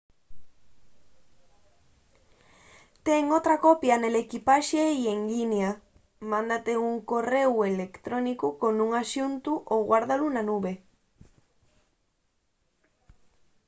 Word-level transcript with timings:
ten 3.07 3.23
otra 3.39 3.55
copia 3.67 3.95
nel 4.01 4.15
equipaxe 4.25 4.81
y 5.01 5.03
en 5.13 5.19
llinia 5.31 5.71
mándate 6.31 6.71
un 6.89 6.95
corréu 7.09 7.53
electrónicu 7.73 8.47
con 8.61 8.73
un 8.85 8.91
axuntu 9.03 9.53
o 9.73 9.75
guárdalu 9.89 10.27
na 10.31 10.41
nube” 10.49 10.73